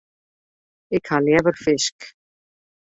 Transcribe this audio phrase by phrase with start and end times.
[0.97, 1.97] Ik ha leaver fisk.